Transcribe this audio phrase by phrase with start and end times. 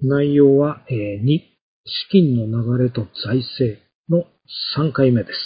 [0.00, 1.26] 内容は、2、
[1.84, 2.46] 資金の
[2.78, 4.24] 流れと財政の
[4.76, 5.38] 3回目です。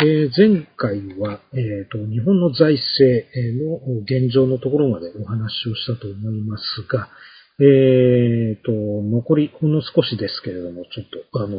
[0.00, 3.26] えー、前回は、えーと、日本の財政
[3.62, 7.08] の現状のところまでお話をしたと思いますが、
[7.60, 11.58] えーと、残りほんの少しですけれども、ちょっと、あの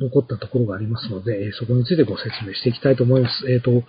[0.00, 3.50] 残ったところがありますので、そこについてご説明していきたいと思います。
[3.50, 3.82] えーと、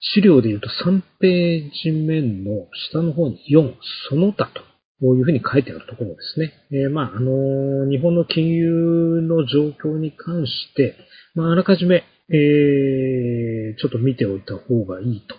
[0.00, 3.74] 資料で言うと3ページ目の下の方に4、
[4.08, 4.71] その他と
[5.02, 6.52] こういうふうに書いてあるところですね。
[6.70, 10.94] えー、まあ、あの、日本の金融の状況に関して、
[11.34, 15.34] まあ、あらかじめ、えー、ちょっと見ておいた方がいいと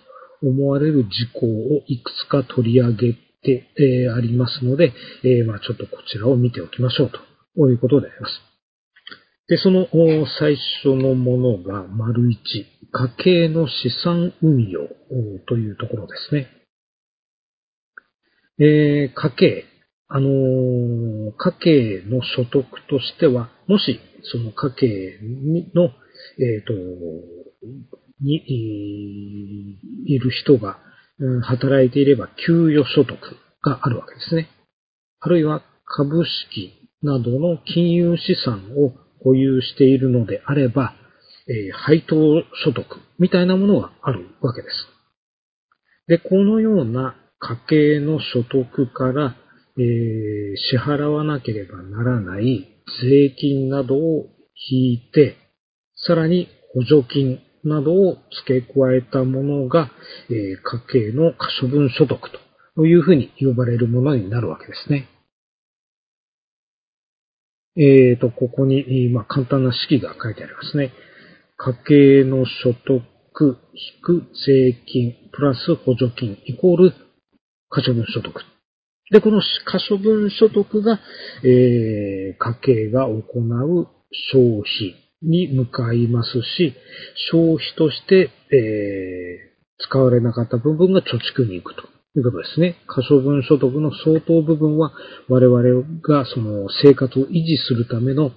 [0.46, 4.92] 思われる事項をいくつか取り上げて、えー、ありますので、
[5.24, 7.10] えー、まあ、ちょっとこちらを見ておきましょう
[7.56, 8.34] ということであります。
[9.48, 9.86] で、その
[10.38, 14.88] 最初のものが、丸一、家計の資産運用
[15.48, 16.48] というところですね。
[18.58, 19.64] えー、家計、
[20.08, 25.18] あのー、家計の所得としては、もし、その家計
[25.74, 25.90] の、
[26.38, 26.72] えっ、ー、と、
[28.20, 30.78] に、いる人が、
[31.18, 33.18] うん、働いていれば給与所得
[33.62, 34.48] があるわけですね。
[35.20, 40.94] あるいは株式などの金融資産を保有しているのであれば、
[41.48, 42.16] えー、配当
[42.64, 42.86] 所得
[43.18, 44.74] みたいなものがあるわけです。
[46.06, 49.36] で、このような家計の所得から、
[49.76, 52.68] えー、支払わなければならない
[53.02, 54.26] 税金などを
[54.70, 55.36] 引いて、
[55.96, 59.90] さらに補助金などを付け加えたものが、
[60.30, 62.20] えー、家計の可処分所得
[62.76, 65.08] というふうに呼ばれるものになるわけですね。
[67.76, 70.92] えーと、ここに、まあ、簡単な式が書いてありますね。
[71.56, 73.02] 家計の所得
[73.36, 76.92] 引く税金プラス補助金イコール
[77.74, 78.32] 可処分所得。
[79.10, 81.00] で、この可処分所得が、
[81.42, 83.88] えー、家計が行う
[84.30, 86.74] 消費に向かいますし、
[87.30, 91.82] 消費として、えー、使われなかった部分が貯蓄に行くと
[92.16, 92.76] いうことですね。
[92.86, 94.92] 可処分所得の相当部分は
[95.28, 98.30] 我々がその生活を維持するための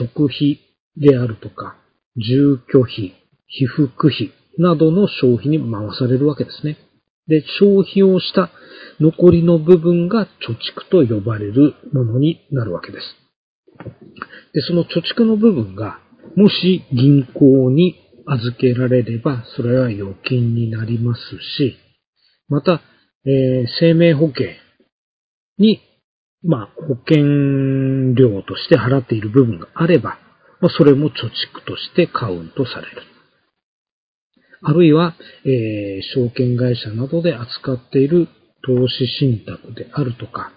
[0.00, 0.58] 食費
[0.96, 1.76] であるとか、
[2.16, 3.14] 住居費、
[3.46, 6.76] 被服費などの消費に回されるわけですね。
[7.28, 8.50] で、消費をした
[9.00, 13.04] 残りの部分が貯蓄と呼ばれるものになるわけです。
[14.54, 16.00] で、その貯蓄の部分が、
[16.36, 17.96] もし銀行に
[18.26, 21.20] 預けられれば、それは預金になります
[21.58, 21.76] し、
[22.48, 22.80] また、
[23.24, 24.46] えー、生命保険
[25.58, 25.80] に、
[26.42, 30.18] まあ、保険料として払っている部分があれば、
[30.60, 33.02] まあ、それも貯蓄としてカウントされる。
[34.62, 35.14] あるいは、
[35.44, 38.28] えー、証券会社などで扱っている
[38.66, 40.52] 投資信託であるとか、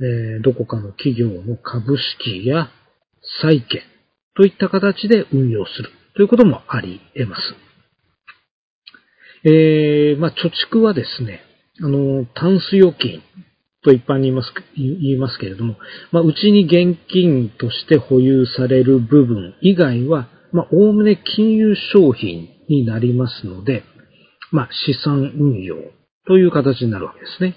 [0.00, 2.70] えー、どこかの企業の株式や
[3.42, 3.82] 債券
[4.36, 7.42] といった形で運用するということもあり得ます。
[9.46, 11.40] えー、まあ、貯蓄はですね、
[11.82, 13.22] あの、タンス預金
[13.84, 15.76] と一般に言います言いますけれども、
[16.12, 23.84] まあ、うちに現金として保有される部分以外は、まあ、おおむね金融商品になりますので、
[24.50, 25.76] まあ、資産運用
[26.26, 27.56] という形になるわけですね。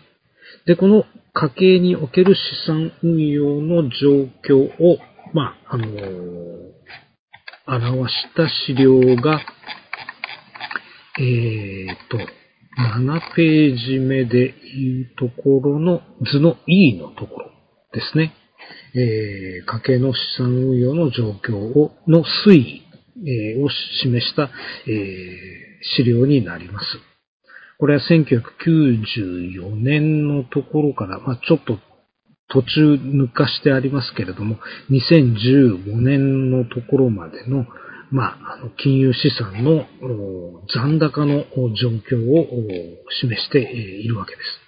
[0.66, 4.98] で、この家計における資産運用の状況を、
[5.34, 5.98] まあ、あのー、
[7.68, 9.42] 表した資料が、
[11.20, 12.18] えーと、
[12.78, 16.02] 7ページ目でいうところの
[16.32, 17.52] 図の E のところ
[17.94, 18.34] ですね。
[18.96, 22.87] えー、家計の資産運用の状況を、の推移
[23.26, 24.50] えを示した、
[24.88, 26.86] え資料になります。
[27.80, 31.78] これは1994年のところから、まあ、ちょっと
[32.50, 34.58] 途中抜かしてありますけれども、
[34.90, 37.66] 2015年のところまでの、
[38.10, 39.86] まあ、の金融資産の
[40.74, 41.44] 残高の
[41.76, 42.48] 状況を
[43.22, 44.68] 示しているわけです。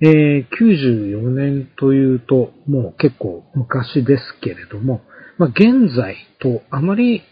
[0.00, 5.02] えー、94年というと、もう結構昔ですけれども、
[5.38, 7.22] まあ、現在とあまり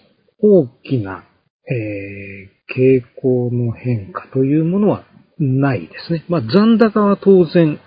[0.40, 1.24] 大きな、
[1.68, 5.04] えー、傾向の変化というものは
[5.38, 6.24] ないですね。
[6.28, 7.78] まあ、残高は当然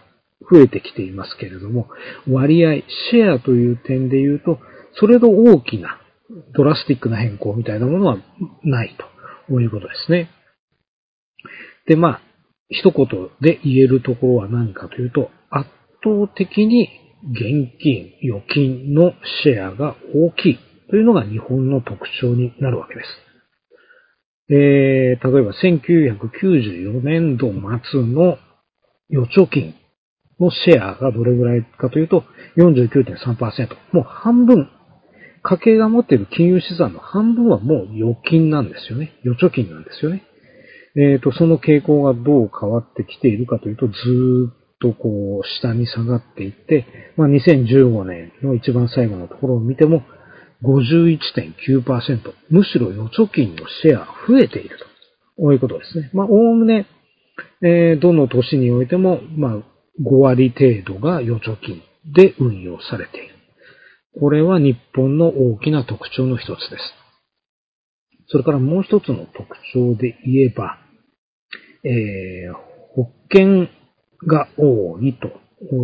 [0.51, 1.87] 増えてきていますけれども、
[2.27, 4.59] 割合、シェアという点で言うと、
[4.99, 5.99] それほど大きな
[6.53, 8.17] ドラスティックな変更みたいなものは
[8.63, 8.95] ない
[9.47, 10.29] ということですね。
[11.87, 12.21] で、まあ、
[12.69, 13.07] 一言
[13.41, 15.69] で言えるところは何かというと、圧
[16.03, 16.89] 倒的に
[17.23, 19.13] 現金、預金の
[19.43, 23.07] シェアが大きいというのが日本の特徴になるわけです。
[24.51, 27.51] えー、例えば1994年度
[27.91, 28.37] 末の
[29.11, 29.75] 預貯金
[30.39, 32.23] のシェアがどれぐらいかというと
[32.57, 33.75] 49.3%。
[33.91, 34.69] もう半分、
[35.43, 39.13] 家計が持っている金融資産の半分はもう預金なんですよね。
[39.25, 40.23] 預貯金なんですよね。
[40.95, 43.93] えっ、ー、と、その傾向がどう変わってきているかというと、ず
[44.51, 46.85] っとこう、下に下がっていって、
[47.17, 50.03] まあ、2015年の一番最後のところを見ても、
[50.63, 52.33] 51.9%。
[52.49, 54.85] むしろ預貯金のシェア増えていると。
[55.37, 56.09] こういうことですね。
[56.13, 56.85] まあ、おおむね、
[57.61, 59.57] えー、どの年においても、まあ、
[60.01, 61.81] 5割程度が預貯金
[62.13, 63.35] で運用されている。
[64.19, 66.93] これは日本の大きな特徴の一つです。
[68.27, 70.77] それからもう一つの特徴で言えば、
[71.83, 72.53] えー、
[72.93, 73.67] 保険
[74.25, 75.27] が多いと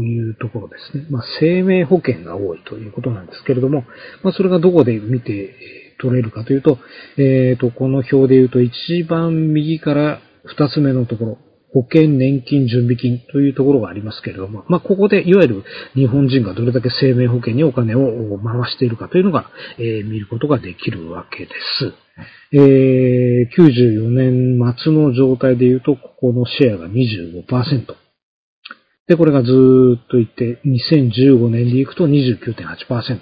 [0.02, 1.06] いうところですね。
[1.10, 3.84] まあ、生命保険が多いということなんですけれども、
[4.24, 5.56] まあ、それがどこで見て
[6.00, 6.80] 取れるかというと、
[7.18, 11.38] えっ、ー、と、この表で言うと一番右から二つ目のところ、
[11.74, 21.94] 保険年金準備金というところがありますけれども、まあ、ここでいわゆる日本人がどれだけ生命保険にお金を回しているかというのが、えー、見ることができるわけです。
[22.54, 28.05] えー、94年末の状態で言うと、ここのシェアが25%。
[29.07, 33.19] で、これがずーっといって、2015年でいくと29.8%。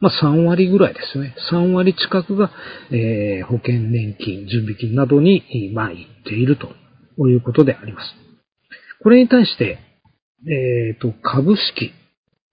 [0.00, 1.34] まあ、3割ぐらいですね。
[1.52, 2.50] 3割近くが、
[2.90, 6.68] えー、保険年金、準備金などに、まあ、行っていると
[7.28, 8.14] いうことであります。
[9.02, 9.78] これに対して、
[10.46, 11.92] え、ー、と、株式。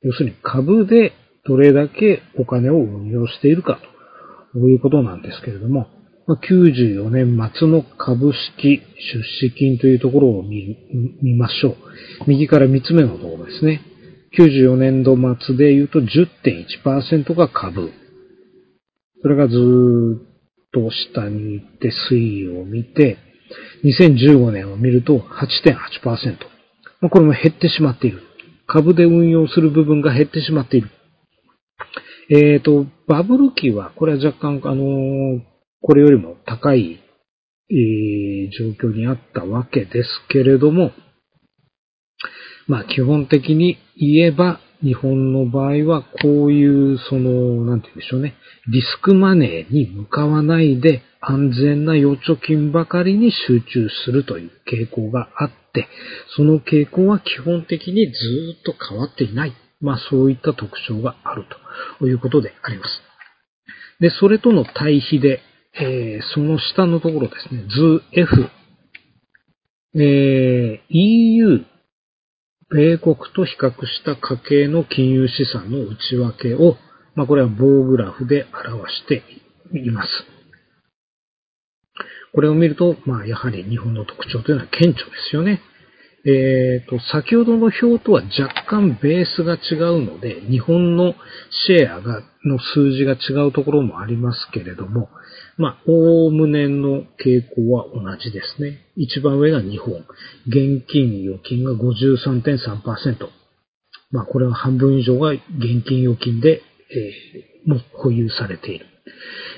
[0.01, 1.13] 要するに株で
[1.45, 3.79] どれだけお金を運用しているか
[4.53, 5.87] ということなんですけれども、
[6.27, 8.81] 94年末の株式
[9.13, 10.75] 出資金というところを見
[11.21, 11.75] 見ましょう。
[12.27, 13.81] 右から3つ目のところですね。
[14.37, 17.91] 94年度末で言うと10.1%が株。
[19.21, 20.21] それがずーっ
[20.73, 23.17] と下に行って推移を見て、
[23.83, 26.37] 2015年を見ると8.8%。
[27.09, 28.21] これも減ってしまっている。
[28.67, 30.89] 株で運用する部分が減ってしまっている。
[32.29, 35.41] えっ、ー、と、バブル期は、これは若干、あのー、
[35.85, 36.99] これよりも高い、
[37.69, 40.91] えー、状況にあったわけですけれども、
[42.67, 48.33] まあ基本的に言えば、日本の場合はこういう、その、なんて言うんでしょうね、
[48.67, 55.87] リスクマネーに向かわないで安全な預貯金ばかりに集中するという傾向があって、
[56.35, 59.53] その傾向は基本的にずっと変わっていない。
[59.81, 61.45] まあそういった特徴がある
[61.99, 62.89] ということであります。
[63.99, 65.41] で、それとの対比で、
[65.77, 68.49] えー、その下のところですね、図 F、
[69.95, 71.65] えー、EU
[72.69, 76.77] 米国と比較した家計の金融資産の内訳を、
[77.15, 79.23] まあ、これは棒グラフで表して
[79.77, 80.09] います。
[82.33, 85.61] これを見ると、まあ、やはり日本の特徴というのは顕著ですよね。
[86.25, 91.13] えっ、ー、と、先ほどの表とは若干ベースが違うので、日本の
[91.67, 95.09] シェアが、の数字が違うところもありますけれども、
[95.57, 98.79] まあ、おおむねの傾向は同じですね。
[98.95, 100.05] 一番上が日本。
[100.47, 103.29] 現金預金が53.3%。
[104.11, 105.41] まあ、これは半分以上が現
[105.85, 106.61] 金預金で、
[106.91, 108.85] えー、も保有されている。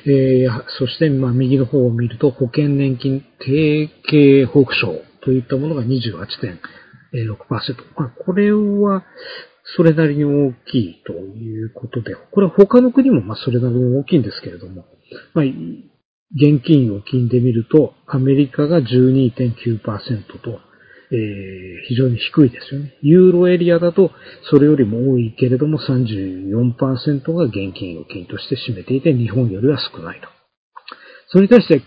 [0.06, 3.90] えー、そして、まあ、右の方を見ると、保険年金定
[4.46, 6.60] 型保証といったものが28.6%。
[7.98, 9.04] まあ、これは、
[9.76, 14.86] それなりに大きいということで、これは他の国もまあそれなりに大きいんですけれども、
[15.34, 19.82] まあ、現金預金で見ると、アメリカが12.9%
[20.42, 20.60] と、
[21.10, 22.94] えー、非常に低いですよね。
[23.02, 24.12] ユーロエリアだと、
[24.50, 30.28] それよりも多いけれども34%が現金預金として占めていて、日本よりは少ないと。
[31.30, 31.82] それに対して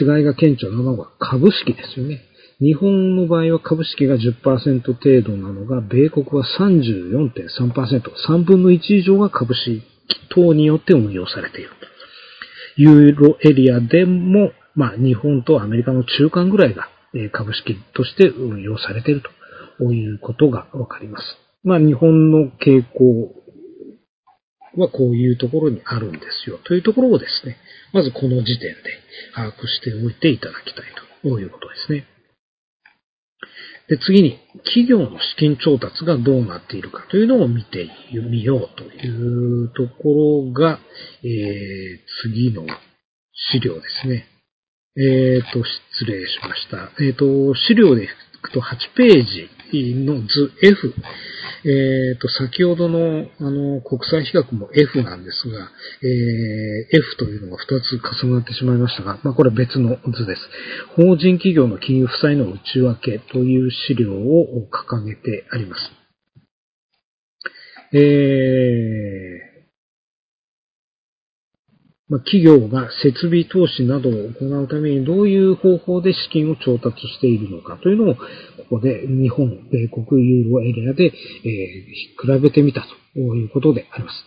[0.00, 2.20] 違いが顕著なのが株式ですよね。
[2.62, 9.82] 日本の場合は株式が10%程度なのが、米国は34.3%、3分の1以上が株式
[10.30, 11.70] 等によって運用されている。
[12.76, 16.88] ユーロエリアでも、まあ、日本とアメリカの中間ぐらいが
[17.32, 19.22] 株式として運用されている
[19.78, 21.24] ということがわかります。
[21.64, 23.34] まあ、日本の傾向
[24.80, 26.58] はこういうところにあるんですよ。
[26.62, 27.56] というところをですね、
[27.92, 28.76] まずこの時点で
[29.34, 30.84] 把握しておいていただきたい
[31.22, 32.11] ということですね。
[33.92, 40.78] で次に、企業の資金調達がどうなっているかというのを見てみようというところが、
[41.22, 42.64] えー、次の
[43.50, 44.24] 資料ですね。
[44.96, 46.90] えっ、ー、と、失礼しました。
[47.04, 48.08] えっ、ー、と、資料でい
[48.40, 50.94] くと8ページの図 F、
[51.64, 55.70] えっ、と、先ほどの、あの、国際比較も F なんですが、
[56.02, 60.42] えー、F というのが2つ重なってしまいましたが、まあ、これは別の図です。
[60.96, 65.90] 法人企業の金融負債の内訳という資料を掲げてあります。
[67.94, 69.51] えー、
[72.12, 78.20] まあ、企業が設備投資などを行うためにどういう方法で資金を調達しているのかというのを、こ
[78.68, 84.26] こで日本、米国、ユーロエリアで、えー、比べてみたということであります。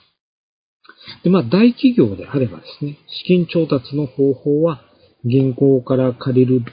[1.24, 4.82] で、まあ、大企業であればですね、資金調達の方法は
[5.24, 6.64] 銀行から借りる、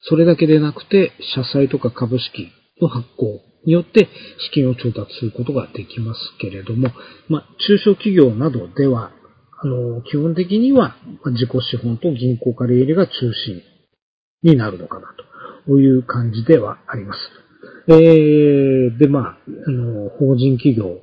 [0.00, 2.50] それだけでなくて、社債とか株式
[2.82, 4.08] の発行によって
[4.38, 6.88] 資金を調達することができますけれども、
[7.28, 9.12] まあ、中小企業などでは、
[9.60, 10.96] あの、基本的には
[11.26, 13.62] 自己資本と銀行借り入れが中心
[14.42, 15.08] になるのかな
[15.66, 17.18] という感じではあります。
[17.88, 21.00] えー、で、まあ、あの、法人企業、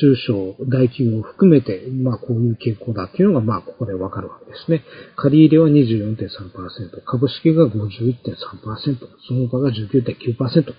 [0.00, 4.82] 中小、大企業を含めて、まあ、こういう傾向だっていうのが、まあ、ここでわかるわけですね。
[5.16, 8.98] 借り入れは24.3%、株式が51.3%、
[9.28, 10.74] その他が19.9%。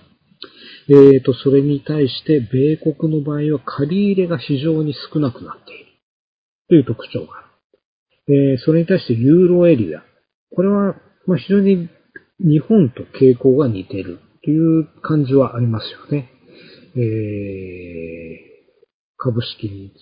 [0.88, 5.85] えーと、それに対して、米国の場合は借り入れが非常に少なくなっている。
[6.68, 7.42] という特徴があ
[8.28, 8.54] る。
[8.54, 10.02] えそれに対してユーロエリア。
[10.54, 10.96] これは、
[11.26, 11.88] ま、非常に
[12.40, 16.30] 日本と傾向が似ているという感じはありますよね。
[16.96, 17.02] えー、
[19.16, 19.92] 株式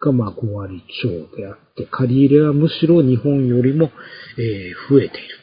[0.00, 3.90] がまあ5割超であって、借り入れはむしろ日本よりも、
[4.38, 5.38] えー、増えている。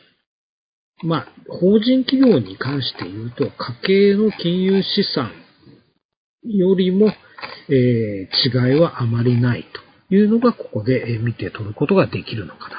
[1.04, 3.52] まあ、法人企業に関して言うと、家
[3.84, 5.32] 計の金融資産
[6.44, 7.12] よりも、
[7.70, 9.85] えー、違いはあまりないと。
[10.10, 12.76] いうのがここで見て取ることができるのかな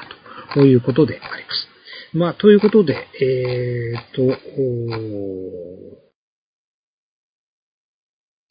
[0.53, 1.67] ということであります。
[2.13, 4.37] まあ、ということで、えー、と、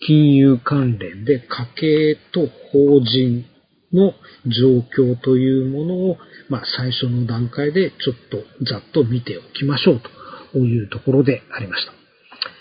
[0.07, 3.47] 金融関連で家計と法人
[3.93, 4.13] の
[4.47, 6.19] 状況というものを、
[6.49, 10.01] まあ、最初の段階でちょっとざっと見ておきましょう
[10.53, 11.93] というところでありました。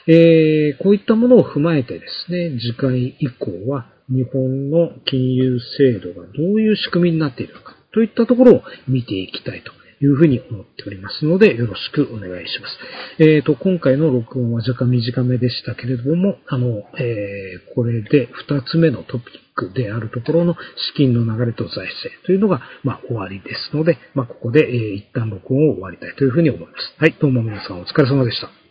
[0.08, 9.72] えー、こういったものを踏まえてですね、次回以降は日本の金融制度がどういう仕組みになっているのかといったところを見ていきたいと
[10.04, 12.78] いうふうに思っておりますので、よろしくお願いします。
[13.20, 26.94] えっ、ー、と、今回の録音は若干短めでしたけれども、あの、えー、これで二つ目のトピックであるところの資金の流れと財政というのが、まあ、終わりですので、まあ、ここで、えー、一旦録音を終わりたいというふうに思います。
[26.98, 28.65] はい、どうも皆さんお疲れ様でした。